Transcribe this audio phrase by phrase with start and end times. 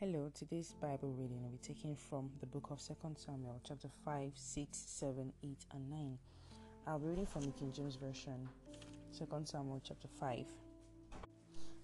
[0.00, 4.32] Hello, today's Bible reading will be taken from the book of 2 Samuel, chapter 5,
[4.34, 6.18] 6, 7, 8, and 9.
[6.86, 8.48] I'll be reading from the King James Version,
[9.18, 10.46] 2 Samuel, chapter 5.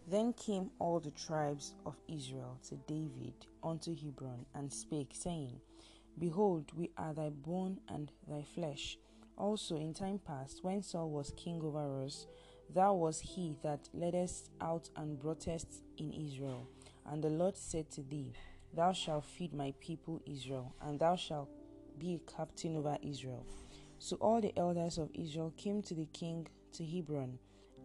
[0.08, 5.60] Then came all the tribes of Israel to David unto Hebron, and spake, saying,
[6.18, 8.96] Behold, we are thy bone and thy flesh.
[9.36, 12.26] Also, in time past, when Saul was king over us,
[12.74, 16.66] thou was he that leddest out and broughtest in Israel.
[17.08, 18.32] And the Lord said to thee,
[18.74, 21.48] Thou shalt feed my people Israel, and thou shalt
[21.98, 23.46] be a captain over Israel.
[23.98, 27.38] So all the elders of Israel came to the king to Hebron,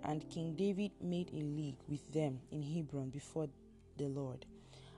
[0.03, 3.47] and King David made a league with them in Hebron before
[3.97, 4.45] the Lord.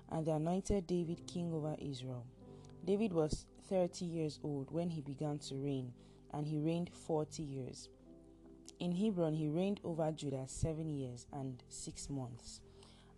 [0.09, 2.25] And they anointed David king over Israel.
[2.85, 5.93] David was thirty years old when he began to reign,
[6.31, 7.89] and he reigned forty years.
[8.79, 12.61] In Hebron he reigned over Judah seven years and six months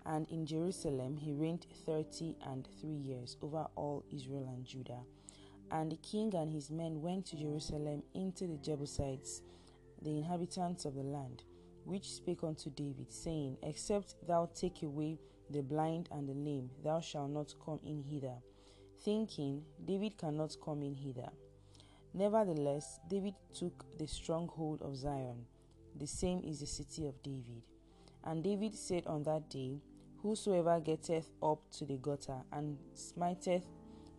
[0.06, 5.02] and in Jerusalem he reigned thirty and three years over all Israel and Judah.
[5.72, 9.42] And the king and his men went to Jerusalem into the Jebusites,
[10.02, 11.44] the inhabitants of the land,
[11.86, 15.18] which spake unto David, saying, Except thou take away
[15.50, 18.36] the blind and the lame, thou shalt not come in hither.
[19.04, 21.30] Thinking, David cannot come in hither.
[22.14, 25.46] Nevertheless, David took the stronghold of Zion,
[25.98, 27.64] the same is the city of David.
[28.24, 29.80] And David said on that day,
[30.26, 33.62] Whosoever getteth up to the gutter and smiteth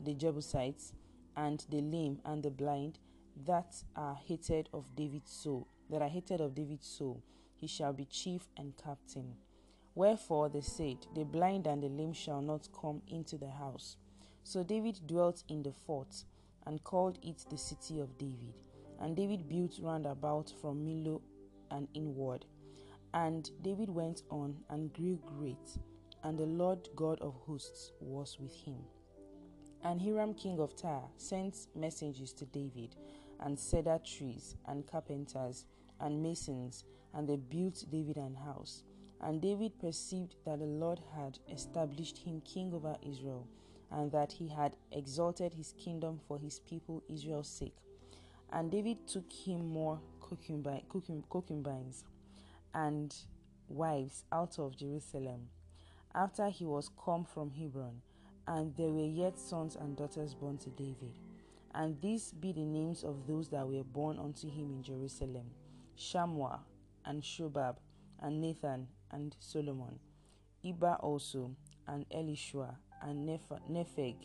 [0.05, 0.93] the Jebusites
[1.37, 3.01] and the lame and the blind
[3.45, 7.25] that are hated of David's soul, that are hated of David's soul,
[7.57, 9.35] he shall be chief and captain.
[9.97, 13.97] Wherefore they said, The blind and the lame shall not come into the house.
[14.45, 16.23] So David dwelt in the fort
[16.67, 18.55] and called it the city of David.
[19.01, 21.21] And David built round about from Millo
[21.73, 22.47] and inward.
[23.13, 25.79] And David went on and grew great
[26.25, 28.79] and the Lord God of hosts was with him.
[29.85, 32.97] And Hiram king of Tyre sent messengers to David,
[33.41, 35.67] and cedar trees, and carpenters,
[36.01, 38.83] and masons, and they built David an house.
[39.21, 43.47] And David perceived that the Lord had established him king over Israel,
[43.91, 47.77] and that he had exalted his kingdom for his people Israel's sake.
[48.53, 50.01] And David took him more
[51.31, 52.05] concubines
[52.75, 53.15] and
[53.69, 55.49] wives out of Jerusalem
[56.17, 58.01] after he was come from Hebron,
[58.49, 61.13] and there were yet sons and daughters born to David.
[61.75, 65.51] And these be the names of those that were born unto him in Jerusalem
[65.99, 66.61] Shammua,
[67.05, 67.77] and Shobab,
[68.21, 69.99] and Nathan, and Solomon,
[70.65, 71.55] Ibhar also,
[71.87, 73.29] and Elishua, and
[73.71, 74.17] Nepheg,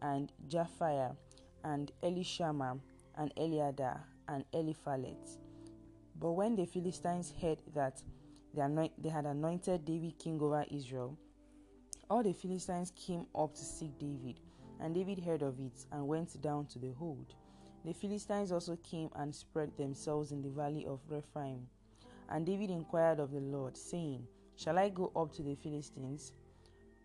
[0.00, 1.16] and Japhia,
[1.64, 2.78] and Elishama,
[3.16, 5.38] and Eliada, and Eliphalet.
[6.18, 8.02] But when the Philistines heard that
[8.54, 11.18] they had anointed David king over Israel,
[12.10, 14.40] all the Philistines came up to seek David,
[14.80, 17.34] and David heard of it and went down to the hold.
[17.84, 21.66] The Philistines also came and spread themselves in the valley of Rephaim.
[22.28, 24.26] And David inquired of the Lord, saying,
[24.56, 26.32] Shall I go up to the Philistines?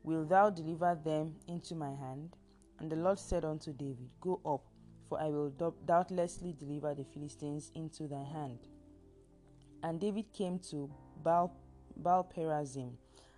[0.04, 2.38] Will thou deliver them into my hand?
[2.80, 4.62] And the Lord said unto David, Go up,
[5.10, 5.50] for I will
[5.86, 8.60] doubtlessly deliver the Philistines into thy hand.
[9.84, 10.90] And David came to
[11.24, 11.54] Baal,
[11.98, 12.92] Baal Perazim,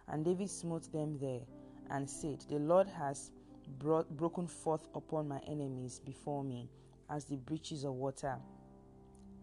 [0.08, 1.42] and David smote them there,
[1.90, 3.32] and said, The Lord has
[3.80, 6.70] brought, broken forth upon my enemies before me,
[7.10, 8.38] as the breaches of water,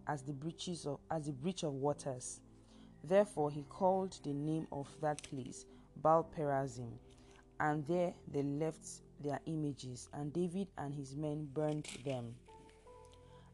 [0.07, 2.41] as the breaches of as the breach of waters.
[3.05, 5.67] Therefore he called the name of that place
[6.03, 6.93] Baal Perazim,
[7.61, 8.87] and there they left
[9.21, 12.35] their images, and David and his men burned them.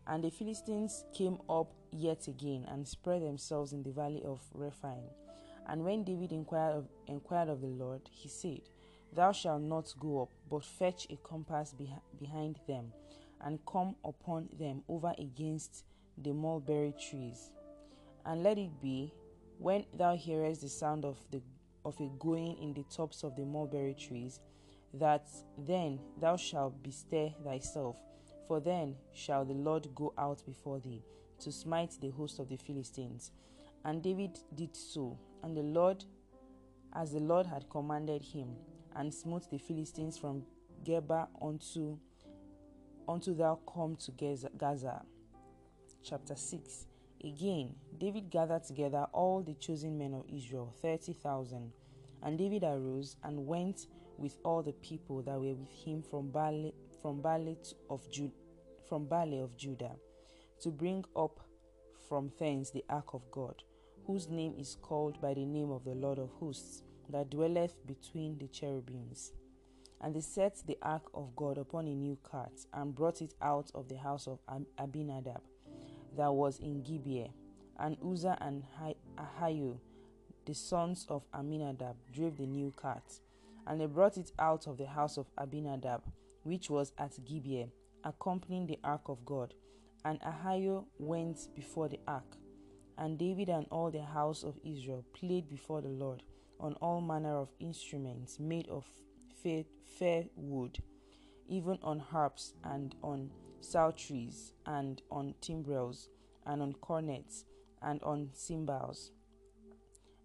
[0.07, 5.05] And the Philistines came up yet again and spread themselves in the valley of Rephaim.
[5.67, 8.61] And when David inquired of, inquired of the Lord, he said,
[9.13, 12.93] Thou shalt not go up, but fetch a compass beh- behind them,
[13.41, 15.85] and come upon them over against
[16.19, 17.51] the mulberry trees.
[18.27, 19.13] And let it be,
[19.59, 21.41] when thou hearest the sound of the
[21.85, 24.41] of a going in the tops of the mulberry trees,
[24.95, 25.27] that
[25.59, 27.97] then thou shalt bestir thyself,
[28.49, 31.03] for then shall the Lord go out before thee
[31.41, 33.33] to smite the host of the Philistines.
[33.85, 36.05] And David did so, and the Lord,
[36.95, 38.57] as the Lord had commanded him,
[38.97, 40.45] and smote the Philistines from
[40.85, 41.99] Geba unto
[43.09, 44.13] unto thou come to
[44.57, 45.03] Gaza.
[46.03, 46.87] Chapter 6
[47.25, 51.73] Again, David gathered together all the chosen men of Israel, thirty thousand.
[52.23, 53.87] And David arose and went
[54.19, 57.57] with all the people that were with him from Baale, from Baale
[57.89, 58.35] of Judah,
[58.89, 59.97] from Baale of Judah,
[60.65, 61.41] to bring up
[62.09, 63.63] from thence the ark of God
[64.07, 68.39] whose name is called by the name of the Lord of hosts, that dwelleth between
[68.39, 69.33] the cherubims.
[70.01, 73.71] And they set the ark of God upon a new cart and brought it out
[73.75, 74.39] of the house of
[74.79, 75.41] Abinadab
[76.17, 77.31] that was in Gibeah.
[77.79, 78.63] And Uzzah and
[79.19, 79.79] Ahio,
[80.45, 83.21] the sons of Aminadab, drove the new cart.
[83.67, 86.03] And they brought it out of the house of Abinadab,
[86.43, 87.69] which was at Gibeah,
[88.05, 89.55] accompanying the ark of God.
[90.05, 92.37] And Ahio went before the ark.
[92.99, 96.23] And David and all the house of Israel played before the Lord
[96.61, 98.85] on all manner of instruments made of
[99.43, 100.79] fair, wood,
[101.49, 103.31] even on harps and on
[103.61, 106.09] psalteries and on timbrels
[106.47, 107.45] and on cornets
[107.83, 109.11] and on cymbals.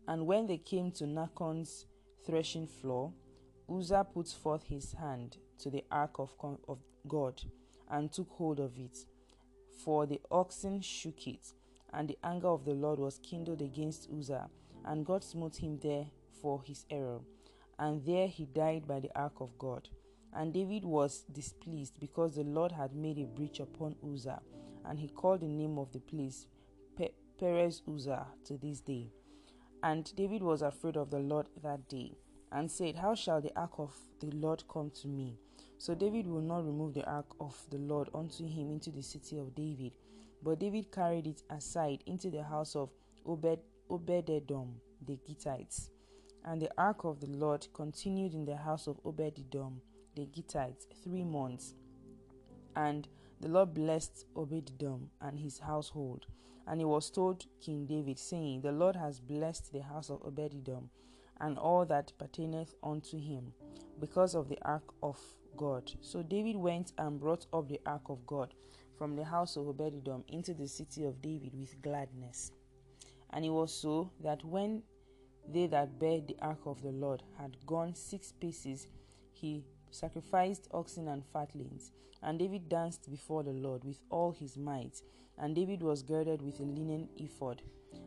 [0.07, 1.85] And when they came to Nachon's
[2.25, 3.13] threshing floor,
[3.69, 6.33] Uzzah put forth his hand to the ark of,
[6.67, 7.41] of God
[7.89, 8.97] and took hold of it.
[9.83, 11.53] For the oxen shook it,
[11.93, 14.49] and the anger of the Lord was kindled against Uzzah,
[14.85, 16.07] and God smote him there
[16.41, 17.19] for his error.
[17.77, 19.87] And there he died by the ark of God.
[20.33, 24.41] And David was displeased because the Lord had made a breach upon Uzzah,
[24.85, 26.47] and he called the name of the place
[26.97, 29.07] Pe- Perez Uzzah to this day.
[29.81, 32.17] And David was afraid of the Lord that day,
[32.51, 35.39] and said, How shall the ark of the Lord come to me?
[35.79, 39.37] So David will not remove the ark of the Lord unto him into the city
[39.37, 39.93] of David.
[40.43, 42.89] But David carried it aside into the house of
[43.25, 43.59] Obed
[43.89, 44.73] Obededom
[45.07, 45.89] the Gittites.
[46.43, 49.79] And the ark of the Lord continued in the house of Obededom
[50.17, 51.75] the Gittites three months.
[52.75, 53.07] And
[53.39, 56.25] the Lord blessed Obededom and his household.
[56.67, 60.89] And it was told King David, saying, The Lord has blessed the house of Obededom
[61.39, 63.53] and all that pertaineth unto him,
[63.99, 65.17] because of the ark of
[65.59, 65.91] God.
[65.99, 68.53] So David went and brought up the ark of God
[68.97, 72.53] from the house of Obededom into the city of David with gladness.
[73.31, 74.83] And it was so that when
[75.51, 78.87] they that bare the ark of the Lord had gone six paces,
[79.33, 81.91] he sacrificed oxen and fatlings.
[82.23, 85.01] And David danced before the Lord with all his might.
[85.37, 87.61] And David was girded with a linen ephod.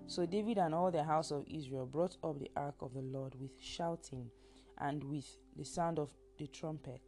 [0.06, 3.34] So David and all the house of Israel brought up the ark of the Lord
[3.38, 4.30] with shouting
[4.78, 6.08] and with the sound of
[6.38, 7.02] the trumpet.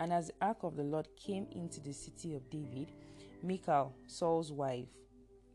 [0.00, 2.92] And as the ark of the Lord came into the city of David,
[3.42, 4.88] Michal, Saul's wife,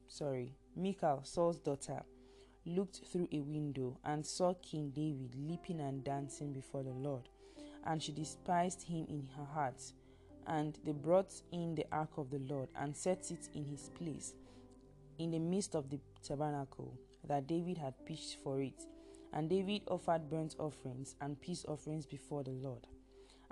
[0.07, 2.04] sorry, Michal, Saul's daughter,
[2.66, 7.30] looked through a window and saw King David leaping and dancing before the Lord.
[7.86, 9.81] And she despised him in her heart.
[10.48, 14.34] And they brought in the ark of the Lord and set it in his place
[15.19, 16.98] in the midst of the tabernacle
[17.28, 18.84] that David had pitched for it.
[19.31, 22.88] And David offered burnt offerings and peace offerings before the Lord.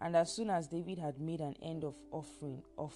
[0.01, 2.95] And as soon as David had made an end of offering of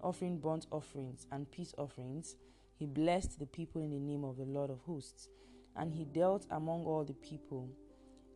[0.00, 2.36] offering burnt offerings and peace offerings,
[2.76, 5.28] he blessed the people in the name of the Lord of hosts.
[5.74, 7.68] And he dealt among all the people,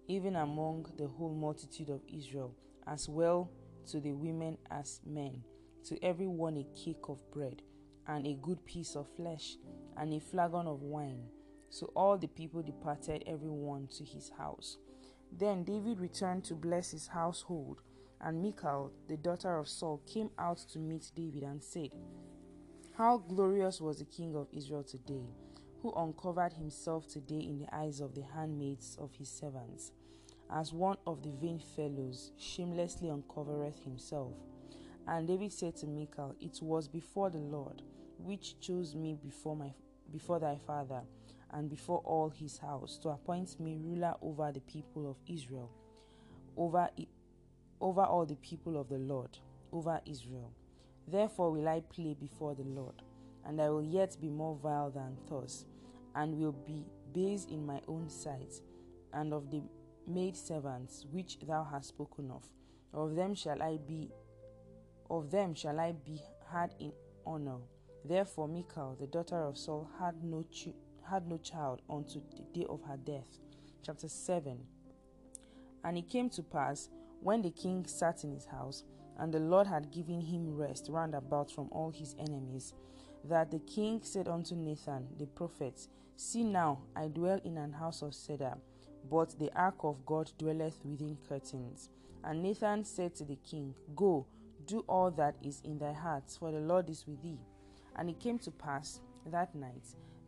[0.08, 2.54] even among the whole multitude of Israel,
[2.86, 3.50] as well
[3.90, 5.42] to the women as men,
[5.84, 7.62] to every one a cake of bread,
[8.06, 9.56] and a good piece of flesh,
[9.96, 11.22] and a flagon of wine.
[11.70, 14.78] So all the people departed, every one to his house.
[15.36, 17.80] Then David returned to bless his household
[18.22, 21.90] and Michal, the daughter of Saul, came out to meet David and said,
[22.96, 25.26] How glorious was the king of Israel today,
[25.82, 29.90] who uncovered himself today in the eyes of the handmaids of his servants,
[30.50, 34.32] as one of the vain fellows shamelessly uncovereth himself.
[35.08, 37.82] And David said to Michal, It was before the Lord,
[38.18, 39.72] which chose me before my
[40.12, 41.00] before thy father,
[41.50, 45.70] and before all his house, to appoint me ruler over the people of Israel,
[46.56, 46.88] over
[47.82, 49.36] over all the people of the Lord,
[49.72, 50.52] over Israel.
[51.08, 53.02] Therefore will I play before the Lord,
[53.44, 55.66] and I will yet be more vile than thus,
[56.14, 58.60] and will be base in my own sight,
[59.12, 59.62] and of the
[60.06, 62.44] maid servants which thou hast spoken of,
[62.94, 64.10] of them shall I be
[65.10, 66.92] of them shall I be had in
[67.26, 67.58] honor.
[68.04, 70.74] Therefore Michal, the daughter of Saul, had no ch-
[71.08, 73.38] had no child unto the day of her death.
[73.82, 74.58] Chapter 7
[75.84, 76.88] And it came to pass
[77.22, 78.82] when the king sat in his house,
[79.18, 82.74] and the Lord had given him rest round about from all his enemies,
[83.24, 85.86] that the king said unto Nathan the prophet,
[86.16, 88.56] See now, I dwell in an house of cedar,
[89.08, 91.90] but the ark of God dwelleth within curtains.
[92.24, 94.26] And Nathan said to the king, Go,
[94.66, 97.40] do all that is in thy heart, for the Lord is with thee.
[97.96, 99.86] And it came to pass that night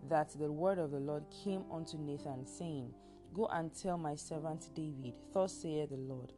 [0.08, 2.92] that the word of the Lord came unto Nathan, saying,
[3.32, 6.32] Go and tell my servant David, Thus saith the Lord,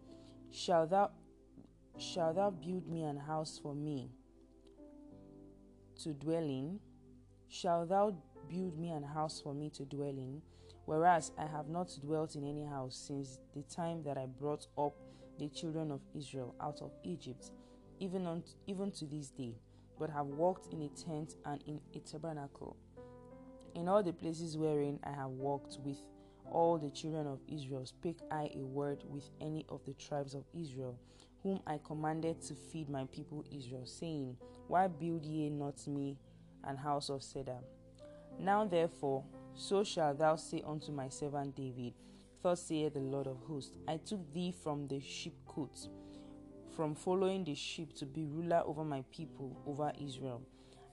[0.51, 1.11] Shall thou
[1.99, 4.11] shall thou build me an house for me
[6.03, 6.79] to dwell in?
[7.49, 8.17] Shall thou
[8.49, 10.43] build me an house for me to dwell in?
[10.87, 14.95] whereas I have not dwelt in any house since the time that I brought up
[15.39, 17.51] the children of Israel out of Egypt,
[18.01, 19.55] even, on, even to this day,
[19.99, 22.77] but have walked in a tent and in a tabernacle.
[23.75, 25.99] In all the places wherein I have walked with
[26.51, 30.45] all the children of Israel, spake I a word with any of the tribes of
[30.55, 30.99] Israel,
[31.43, 34.37] whom I commanded to feed my people Israel, saying,
[34.69, 36.19] Why build ye not me
[36.65, 37.59] an house of cedar?
[38.39, 39.25] Now therefore,
[39.55, 41.95] so shalt thou say unto my servant David,
[42.43, 45.89] Thus saith the Lord of hosts, I took thee from the sheepcote,
[46.77, 50.43] from following the sheep to be ruler over my people, over Israel.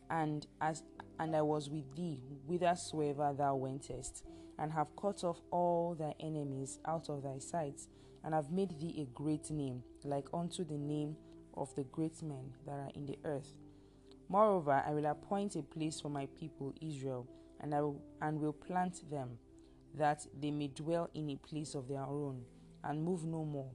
[0.09, 0.83] And as
[1.19, 4.23] and I was with thee whithersoever thou wentest,
[4.59, 7.81] and have cut off all thy enemies out of thy sight,
[8.23, 11.15] and have made thee a great name, like unto the name
[11.55, 13.57] of the great men that are in the earth.
[14.29, 17.27] Moreover, I will appoint a place for my people Israel,
[17.59, 19.37] and I will, and will plant them,
[19.95, 22.43] that they may dwell in a place of their own,
[22.83, 23.71] and move no more.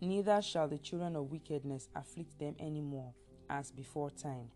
[0.00, 3.14] Neither shall the children of wickedness afflict them any more,
[3.48, 4.50] as before time.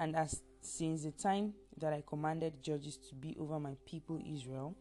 [0.00, 4.74] And as since the time that I commanded judges to be over my people Israel,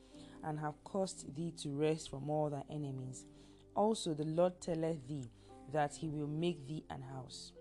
[0.46, 3.26] and have caused thee to rest from all thy enemies.
[3.76, 5.30] Also the Lord telleth thee
[5.74, 7.52] that he will make thee an house.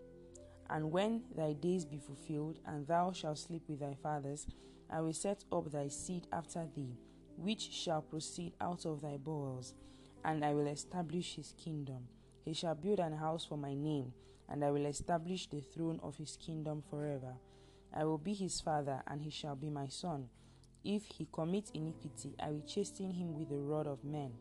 [0.71, 4.47] And when thy days be fulfilled, and thou shalt sleep with thy fathers,
[4.89, 6.97] I will set up thy seed after thee,
[7.37, 9.75] which shall proceed out of thy bowels,
[10.25, 12.07] and I will establish his kingdom.
[12.45, 14.13] He shall build an house for my name,
[14.49, 17.35] and I will establish the throne of his kingdom forever.
[17.95, 20.29] I will be his father, and he shall be my son.
[20.85, 24.33] If he commit iniquity, I will chasten him with the rod of men,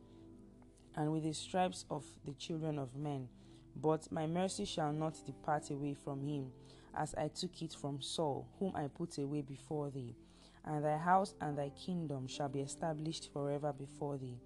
[0.95, 3.29] and with the stripes of the children of men.
[3.75, 6.51] But my mercy shall not depart away from him,
[6.95, 10.15] as I took it from Saul, whom I put away before thee.
[10.65, 14.39] And thy house and thy kingdom shall be established forever before thee.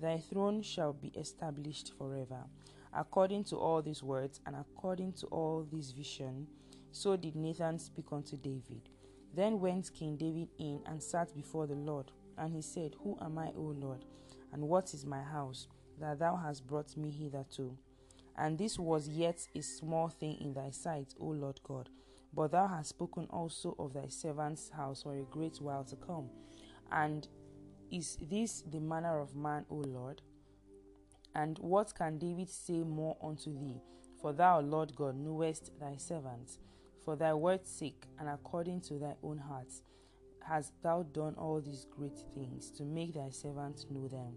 [0.00, 2.44] Thy throne shall be established forever.
[2.92, 6.46] According to all these words, and according to all this vision,
[6.92, 8.88] so did Nathan speak unto David.
[9.34, 12.10] Then went King David in and sat before the Lord.
[12.36, 14.04] And he said, Who am I, O Lord?
[14.52, 15.66] And what is my house,
[16.00, 17.76] that thou hast brought me hitherto?
[18.36, 21.88] And this was yet a small thing in thy sight, O Lord God.
[22.32, 26.28] But thou hast spoken also of thy servant's house for a great while to come.
[26.92, 27.26] And
[27.90, 30.22] is this the manner of man, O Lord?
[31.34, 33.80] And what can David say more unto thee?
[34.20, 36.58] For thou, Lord God, knowest thy servant.
[37.08, 39.72] For thy word's sake, and according to thy own heart,
[40.46, 44.36] hast thou done all these great things to make thy servant know them.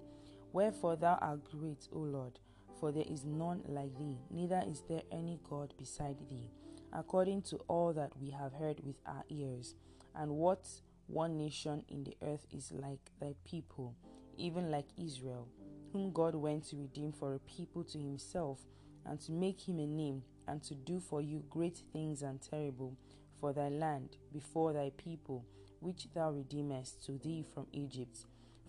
[0.54, 2.40] Wherefore thou art great, O Lord,
[2.80, 6.50] for there is none like thee, neither is there any God beside thee,
[6.94, 9.75] according to all that we have heard with our ears.
[10.16, 10.66] And what
[11.08, 13.98] one nation in the earth is like thy people,
[14.38, 15.50] even like Israel,
[15.92, 18.60] whom God went to redeem for a people to himself,
[19.05, 22.98] and to make him a name and to do for you great things and terrible
[23.39, 25.46] for thy land before thy people,
[25.79, 28.25] which thou redeemest to thee from Egypt,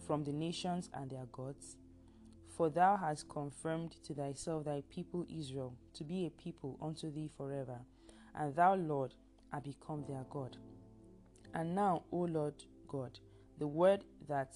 [0.07, 1.77] from the nations and their gods?
[2.57, 7.31] For thou hast confirmed to thyself thy people Israel to be a people unto thee
[7.37, 7.79] forever,
[8.35, 9.15] and thou, Lord,
[9.53, 10.57] art become their God.
[11.55, 12.55] And now, O Lord
[12.89, 13.19] God,
[13.59, 14.55] the word that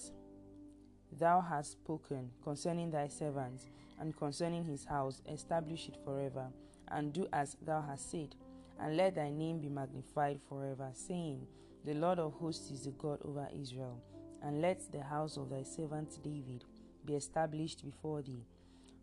[1.12, 3.62] thou hast spoken concerning thy servant
[4.00, 6.49] and concerning his house, establish it forever
[6.88, 8.35] and do as thou hast said,
[8.81, 11.47] and let thy name be magnified forever, saying,
[11.85, 14.00] The Lord of hosts is the God over Israel,
[14.43, 16.65] and let the house of thy servant David
[17.05, 18.45] be established before thee.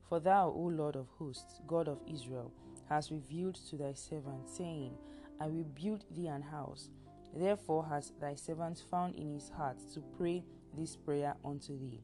[0.07, 2.51] For thou, O Lord of hosts, God of Israel,
[2.87, 4.93] hast revealed to thy servant, saying,
[5.39, 6.89] I will build thee an house.
[7.35, 10.43] Therefore has thy servant found in his heart to pray
[10.77, 12.01] this prayer unto thee.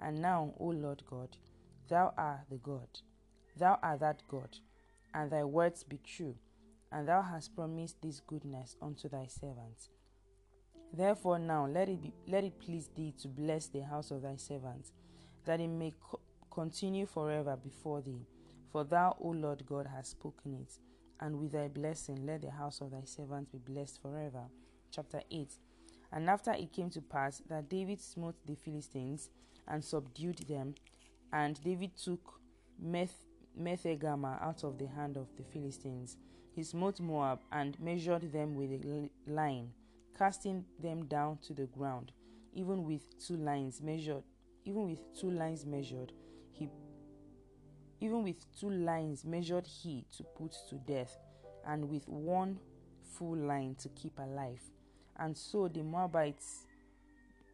[0.00, 1.36] And now, O Lord God,
[1.92, 2.88] thou art the God,
[3.58, 4.48] thou art that God
[5.12, 6.34] and thy words be true,
[6.90, 9.90] and thou hast promised this goodness unto thy servants.
[10.90, 14.36] Therefore now let it be let it please thee to bless the house of thy
[14.36, 14.92] servants,
[15.44, 16.20] that it may co-
[16.50, 18.26] continue forever before thee.
[18.70, 20.72] For thou, O Lord God, hast spoken it,
[21.20, 24.44] and with thy blessing let the house of thy servants be blessed forever.
[24.90, 25.46] Chapter 8
[26.10, 29.28] And after it came to pass that David smote the Philistines
[29.68, 30.74] and subdued them,
[31.32, 32.40] and David took
[32.78, 33.24] Meth
[33.58, 36.16] Methegammah out of the hand of the Philistines.
[36.54, 39.70] He smote Moab and measured them with a line,
[40.18, 42.12] casting them down to the ground.
[42.54, 44.24] Even with two lines measured,
[44.64, 46.12] even with two lines measured,
[46.50, 46.68] he
[48.00, 51.16] even with two lines measured he to put to death,
[51.66, 52.58] and with one
[53.16, 54.60] full line to keep alive.
[55.18, 56.66] And so the Moabites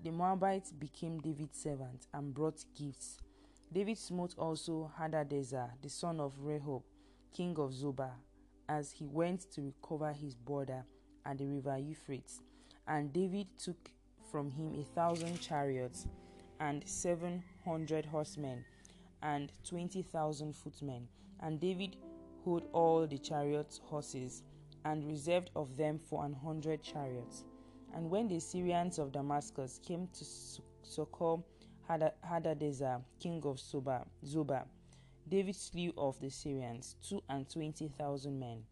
[0.03, 3.21] the Moabites became David's servants and brought gifts.
[3.71, 6.83] David smote also Hadadezer, the son of Rehob,
[7.35, 8.13] king of Zobah,
[8.67, 10.85] as he went to recover his border
[11.27, 12.41] at the river Euphrates.
[12.87, 13.91] And David took
[14.31, 16.07] from him a thousand chariots
[16.61, 18.65] and seven hundred horsemen
[19.23, 21.07] and twenty thousand footmen.
[21.41, 21.97] And David
[22.45, 24.43] hid all the chariots' horses
[24.87, 27.45] and reserved of them for an hundred chariots.
[27.95, 30.25] And when the Syrians of Damascus came to
[30.83, 31.37] succor
[31.89, 34.65] Hadadezer, king of Soba, Zobah,
[35.29, 38.63] David slew of the Syrians two and twenty thousand men.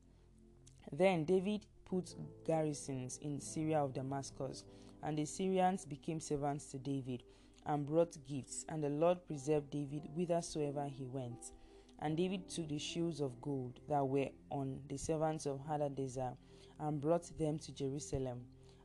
[0.93, 4.65] Then David put garrisons in Syria of Damascus,
[5.03, 7.23] and the Syrians became servants to David
[7.67, 11.53] and brought gifts, and the Lord preserved David whithersoever he went.
[12.01, 16.37] And David took the shields of gold that were on the servants of Hadadezer
[16.79, 18.43] and brought them to Jerusalem.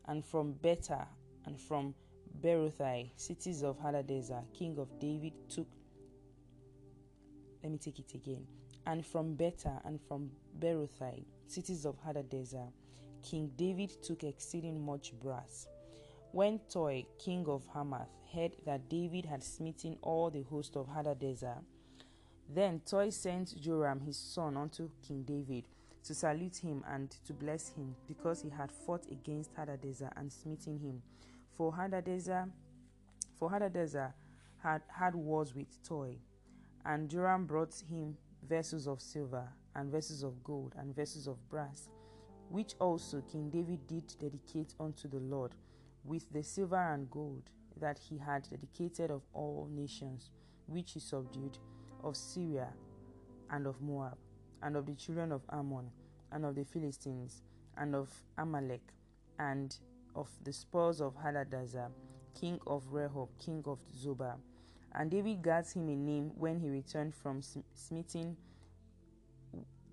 [0.08, 1.08] And from Betah
[1.46, 1.94] and from
[2.40, 5.68] Berothai, cities of Hadadezer, king of David, took.
[7.64, 8.46] Let me take it again.
[8.88, 12.72] And from Betah and from Berothai, cities of Hadadezer,
[13.22, 15.68] King David took exceeding much brass.
[16.32, 21.58] When Toi, king of Hamath, heard that David had smitten all the host of Hadadezer,
[22.50, 25.68] then Toi sent Joram his son unto King David
[26.04, 30.80] to salute him and to bless him, because he had fought against Hadadezer and smitten
[30.80, 31.02] him.
[31.62, 32.50] For Hadadezer,
[33.38, 34.12] for Hadadezer
[34.64, 36.18] had had wars with Toi,
[36.86, 41.88] and Joram brought him vessels of silver and vessels of gold and vessels of brass,
[42.50, 45.54] which also King David did dedicate unto the Lord,
[46.04, 47.44] with the silver and gold
[47.80, 50.32] that he had dedicated of all nations,
[50.66, 51.60] which he subdued,
[52.04, 52.70] of Syria
[53.52, 54.18] and of Moab,
[54.64, 55.92] and of the children of Ammon,
[56.32, 57.44] and of the Philistines,
[57.78, 58.96] and of Amalek,
[59.38, 59.78] and
[60.16, 61.90] of the spoils of Hadadezer,
[62.40, 64.36] king of Rehob, king of Zobah.
[64.94, 67.42] And David got him a name when he returned from
[67.74, 68.36] smiting.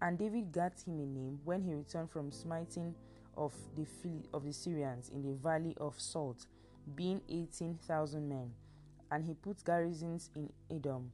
[0.03, 2.95] And David got him a name when he returned from smiting
[3.37, 3.87] of the
[4.33, 6.47] of the Syrians in the valley of Salt,
[6.97, 8.51] being eighteen thousand men.
[9.11, 11.13] And he put garrisons in Edom,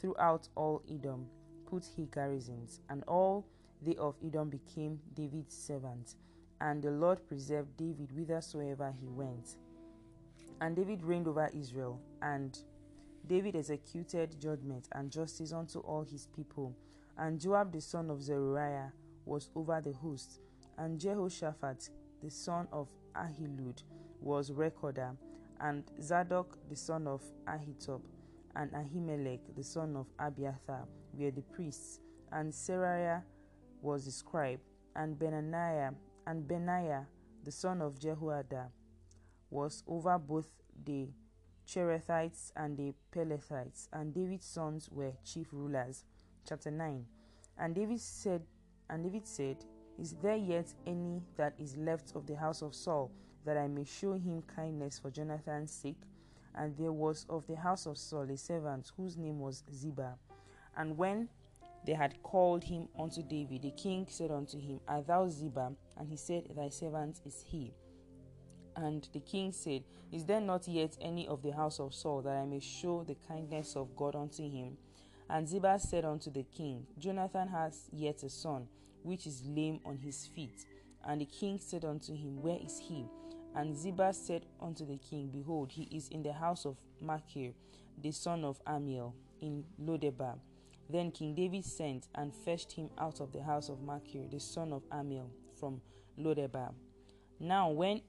[0.00, 1.26] throughout all Edom,
[1.66, 3.44] put he garrisons, and all
[3.82, 6.16] they of Edom became David's servants.
[6.60, 9.56] And the Lord preserved David whithersoever he went.
[10.60, 12.56] And David reigned over Israel, and
[13.26, 16.74] David executed judgment and justice unto all his people.
[17.18, 18.92] And Joab the son of Zeruiah
[19.24, 20.40] was over the host,
[20.78, 21.90] and Jehoshaphat
[22.22, 23.82] the son of Ahilud
[24.20, 25.16] was recorder,
[25.60, 28.00] and Zadok the son of Ahitub.
[28.56, 33.22] And Ahimelech the son of Abiathar were the priests, and Seraiah
[33.82, 34.60] was the scribe,
[34.94, 35.94] and Benaniah
[36.26, 37.06] and Benaiah
[37.44, 38.68] the son of Jehoiada
[39.50, 40.48] was over both
[40.84, 41.08] the
[41.66, 46.04] Cherethites and the Pelethites, and David's sons were chief rulers.
[46.46, 47.04] Chapter 9.
[47.58, 48.42] And David said,
[48.90, 49.56] and David said,
[49.98, 53.10] Is there yet any that is left of the house of Saul,
[53.44, 56.00] that I may show him kindness for Jonathan's sake?
[56.54, 60.16] And there was of the house of Saul a servant whose name was Ziba.
[60.76, 61.28] And when
[61.86, 65.72] they had called him unto David, the king said unto him, Art thou Ziba?
[65.96, 67.74] And he said, Thy servant is he.
[68.76, 72.36] And the king said, Is there not yet any of the house of Saul that
[72.36, 74.76] I may show the kindness of God unto him?
[75.28, 78.66] And Ziba said unto the king, Jonathan has yet a son,
[79.02, 80.64] which is lame on his feet.
[81.06, 83.06] And the king said unto him, Where is he?
[83.54, 87.52] And Ziba said unto the king, Behold, he is in the house of Machir,
[88.02, 90.38] the son of Ammiel, in Lodebar.
[90.88, 94.72] Then King David sent and fetched him out of the house of Machir, the son
[94.72, 95.80] of Ammiel, from
[96.18, 96.72] Lodebar.
[97.40, 98.02] Now, when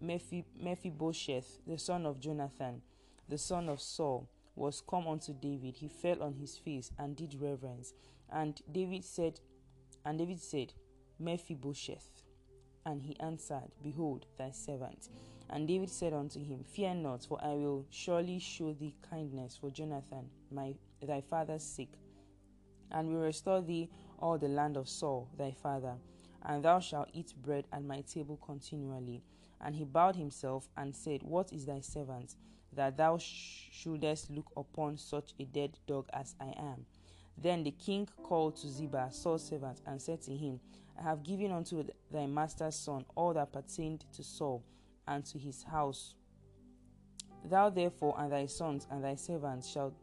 [0.00, 2.82] Mephibosheth, the son of Jonathan,
[3.28, 7.34] the son of Saul, was come unto David, he fell on his face and did
[7.40, 7.94] reverence.
[8.32, 9.40] And David said,
[10.04, 10.72] and David said,
[11.18, 12.22] Mephibosheth.
[12.86, 15.10] And he answered, Behold, thy servant.
[15.50, 19.70] And David said unto him, Fear not, for I will surely show thee kindness for
[19.70, 21.92] Jonathan, my thy father's sake,
[22.92, 25.94] and will restore thee all the land of Saul thy father,
[26.44, 29.22] and thou shalt eat bread at my table continually.
[29.60, 32.36] And he bowed himself and said, What is thy servant,
[32.72, 36.86] that thou shouldest look upon such a dead dog as I am?
[37.36, 40.60] Then the king called to Ziba, Saul's servant, and said to him,
[40.98, 44.62] I have given unto thy master's son all that pertained to Saul
[45.06, 46.14] and to his house.
[47.44, 49.94] Thou therefore and thy sons and thy servants shalt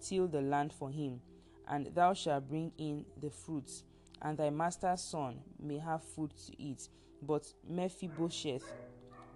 [0.00, 1.20] till the land for him,
[1.68, 3.82] and thou shalt bring in the fruits,
[4.22, 6.88] and thy master's son may have food to eat.
[7.22, 8.64] But Mephibosheth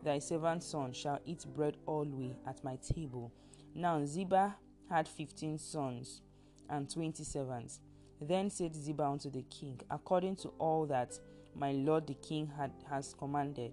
[0.02, 3.32] thy servant's son shall eat bread always at my table.
[3.74, 4.56] Now Ziba
[4.88, 6.22] had fifteen sons
[6.68, 7.80] and twenty servants.
[8.20, 11.18] Then said Ziba unto the king, According to all that
[11.54, 13.72] my lord the king had has commanded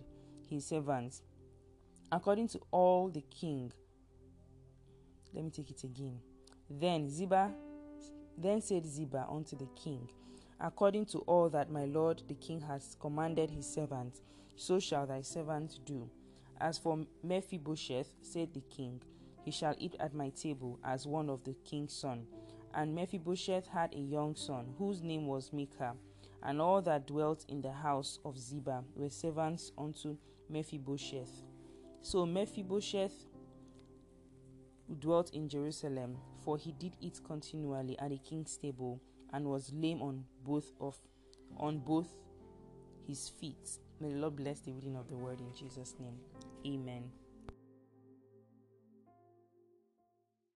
[0.49, 1.21] his servants,
[2.11, 3.71] according to all the king.
[5.33, 6.19] Let me take it again.
[6.69, 7.51] Then Ziba
[8.37, 10.07] then said Ziba unto the king,
[10.59, 14.21] According to all that my lord the king has commanded his servants,
[14.55, 16.09] so shall thy servant do.
[16.59, 19.01] As for Mephibosheth, said the king,
[19.45, 22.25] he shall eat at my table as one of the king's son.
[22.73, 25.95] And Mephibosheth had a young son, whose name was Micha,
[26.43, 30.17] and all that dwelt in the house of Ziba were servants unto
[30.49, 31.43] Mephibosheth.
[32.01, 33.26] So Mephibosheth
[34.95, 39.01] dwelt in Jerusalem, for he did eat continually at the king's table,
[39.33, 40.97] and was lame on both of
[41.57, 42.09] on both
[43.07, 43.79] his feet.
[43.99, 46.17] May the Lord bless the reading of the word in Jesus' name.
[46.65, 47.03] Amen.